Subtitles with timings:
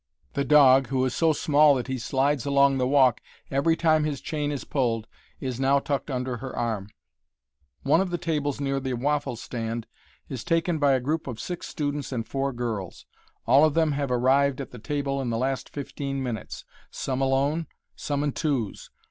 [0.33, 4.19] The dog, who is so small that he slides along the walk every time his
[4.19, 5.05] chain is pulled,
[5.39, 6.89] is now tucked under her arm.
[7.83, 9.85] One of the tables near the waffle stand
[10.27, 13.05] is taken by a group of six students and four girls.
[13.45, 17.67] All of them have arrived at the table in the last fifteen minutes some alone,
[17.95, 18.89] some in twos.